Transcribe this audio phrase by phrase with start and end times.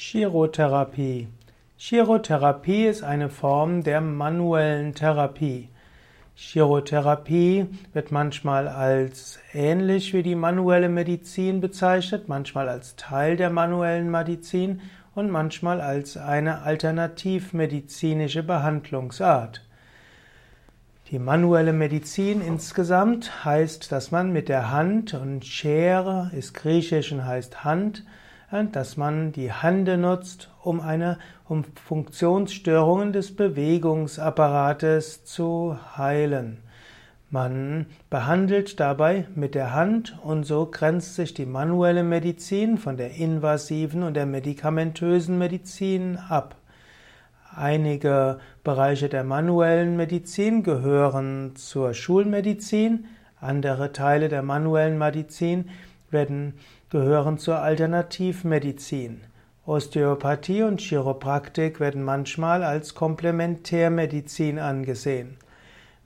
[0.00, 1.26] Chirotherapie.
[1.76, 5.70] Chirotherapie ist eine Form der manuellen Therapie.
[6.36, 14.08] Chirotherapie wird manchmal als ähnlich wie die manuelle Medizin bezeichnet, manchmal als Teil der manuellen
[14.08, 14.82] Medizin
[15.16, 19.66] und manchmal als eine alternativmedizinische Behandlungsart.
[21.10, 27.26] Die manuelle Medizin insgesamt heißt, dass man mit der Hand und Schere ist griechisch und
[27.26, 28.04] heißt Hand,
[28.72, 31.18] dass man die Hände nutzt, um eine
[31.48, 36.58] um Funktionsstörungen des Bewegungsapparates zu heilen.
[37.30, 43.16] Man behandelt dabei mit der Hand und so grenzt sich die manuelle Medizin von der
[43.16, 46.56] invasiven und der medikamentösen Medizin ab.
[47.54, 53.06] Einige Bereiche der manuellen Medizin gehören zur Schulmedizin,
[53.40, 55.68] andere Teile der manuellen Medizin
[56.10, 56.54] werden
[56.90, 59.20] gehören zur Alternativmedizin.
[59.66, 65.36] Osteopathie und Chiropraktik werden manchmal als Komplementärmedizin angesehen.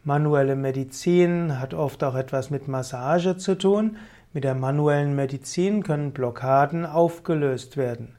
[0.04, 3.98] Manuelle Medizin hat oft auch etwas mit Massage zu tun.
[4.32, 8.16] Mit der manuellen Medizin können Blockaden aufgelöst werden.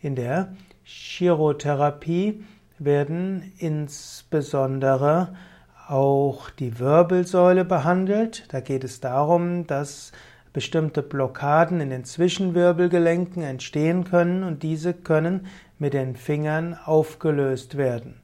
[0.00, 2.44] In der Chirotherapie
[2.78, 5.34] werden insbesondere
[5.88, 8.44] auch die Wirbelsäule behandelt.
[8.52, 10.12] Da geht es darum, dass
[10.56, 18.22] bestimmte Blockaden in den Zwischenwirbelgelenken entstehen können und diese können mit den Fingern aufgelöst werden.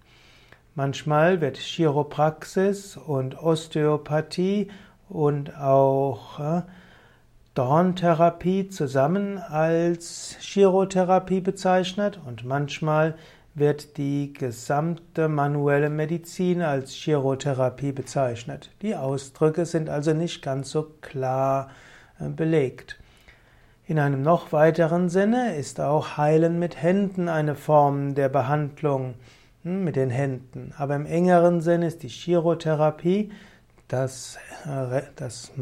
[0.74, 4.70] Manchmal wird Chiropraxis und Osteopathie
[5.10, 6.62] und auch äh,
[7.52, 13.14] Dorntherapie zusammen als Chirotherapie bezeichnet und manchmal
[13.54, 18.70] wird die gesamte manuelle Medizin als Chirotherapie bezeichnet.
[18.80, 21.68] Die Ausdrücke sind also nicht ganz so klar
[22.30, 22.98] belegt.
[23.86, 29.14] In einem noch weiteren Sinne ist auch Heilen mit Händen eine Form der Behandlung
[29.64, 30.72] hm, mit den Händen.
[30.78, 33.32] Aber im engeren Sinn ist die Chirotherapie
[33.88, 35.52] das, äh, das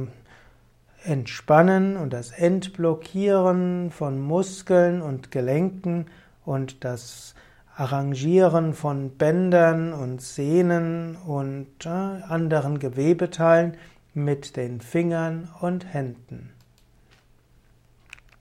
[1.04, 6.06] Entspannen und das Entblockieren von Muskeln und Gelenken
[6.44, 7.34] und das
[7.74, 13.78] Arrangieren von Bändern und Sehnen und äh, anderen Gewebeteilen
[14.14, 16.52] mit den Fingern und Händen.